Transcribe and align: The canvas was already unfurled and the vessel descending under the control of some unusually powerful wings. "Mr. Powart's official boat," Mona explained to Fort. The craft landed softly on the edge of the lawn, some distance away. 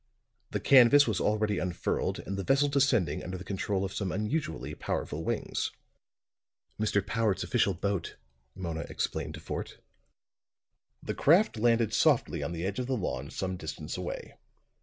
The 0.49 0.59
canvas 0.59 1.05
was 1.05 1.21
already 1.21 1.59
unfurled 1.59 2.17
and 2.25 2.35
the 2.35 2.43
vessel 2.43 2.67
descending 2.67 3.23
under 3.23 3.37
the 3.37 3.43
control 3.43 3.85
of 3.85 3.93
some 3.93 4.11
unusually 4.11 4.73
powerful 4.73 5.23
wings. 5.23 5.69
"Mr. 6.79 7.05
Powart's 7.05 7.43
official 7.43 7.75
boat," 7.75 8.15
Mona 8.55 8.81
explained 8.89 9.35
to 9.35 9.39
Fort. 9.39 9.77
The 11.03 11.13
craft 11.13 11.59
landed 11.59 11.93
softly 11.93 12.41
on 12.41 12.51
the 12.51 12.65
edge 12.65 12.79
of 12.79 12.87
the 12.87 12.97
lawn, 12.97 13.29
some 13.29 13.57
distance 13.57 13.95
away. 13.95 14.33